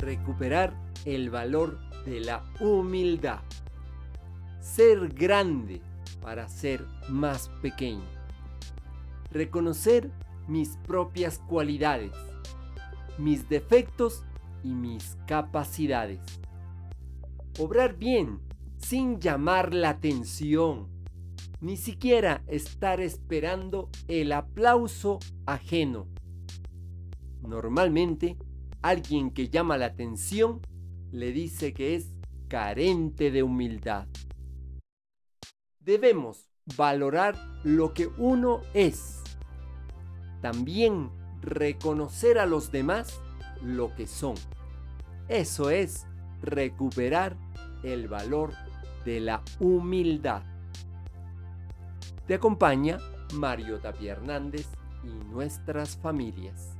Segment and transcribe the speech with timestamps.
[0.00, 3.40] recuperar el valor de la humildad.
[4.60, 5.80] Ser grande
[6.20, 8.04] para ser más pequeño.
[9.30, 10.10] Reconocer
[10.48, 12.12] mis propias cualidades,
[13.18, 14.24] mis defectos
[14.64, 16.20] y mis capacidades.
[17.58, 18.40] Obrar bien
[18.78, 20.88] sin llamar la atención,
[21.60, 26.06] ni siquiera estar esperando el aplauso ajeno.
[27.42, 28.36] Normalmente,
[28.82, 30.60] alguien que llama la atención
[31.12, 32.14] le dice que es
[32.48, 34.06] carente de humildad.
[35.80, 39.22] Debemos valorar lo que uno es.
[40.40, 43.20] También reconocer a los demás
[43.62, 44.34] lo que son.
[45.28, 46.06] Eso es
[46.42, 47.36] recuperar
[47.82, 48.52] el valor
[49.04, 50.42] de la humildad.
[52.26, 52.98] Te acompaña
[53.34, 54.68] Mario Tapia Hernández
[55.02, 56.76] y nuestras familias.